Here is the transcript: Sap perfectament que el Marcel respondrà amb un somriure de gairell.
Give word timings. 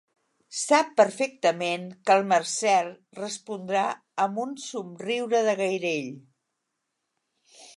Sap 0.59 0.87
perfectament 0.99 1.83
que 2.09 2.15
el 2.21 2.25
Marcel 2.31 2.89
respondrà 3.19 3.83
amb 4.25 4.41
un 4.47 4.57
somriure 4.67 5.43
de 5.49 5.55
gairell. 5.61 6.09